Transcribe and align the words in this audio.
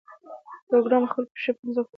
پروګرامر 0.67 1.07
خپلې 1.11 1.27
پښې 1.33 1.51
په 1.57 1.61
ځمکه 1.65 1.77
ووهلې 1.79 1.89